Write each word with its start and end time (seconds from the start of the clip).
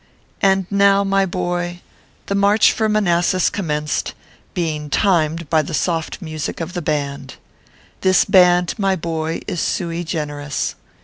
And 0.41 0.65
now, 0.71 1.03
my 1.03 1.27
boy, 1.27 1.81
the 2.25 2.33
march 2.33 2.71
for 2.71 2.89
Manassas 2.89 3.51
com 3.51 3.67
menced, 3.67 4.13
being 4.55 4.89
timed 4.89 5.47
by 5.47 5.61
the 5.61 5.75
soft 5.75 6.23
music 6.23 6.59
of 6.59 6.73
the 6.73 6.81
band. 6.81 7.35
This 8.01 8.25
band, 8.25 8.73
my 8.79 8.95
boy, 8.95 9.41
is 9.45 9.61
sui 9.61 10.03
generis. 10.03 10.73